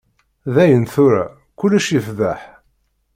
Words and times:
Dayen 0.53 0.85
tura, 0.93 1.25
kullec 1.57 1.87
yefḍeḥ. 1.91 2.41